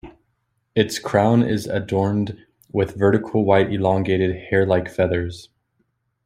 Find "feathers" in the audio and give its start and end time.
4.89-5.49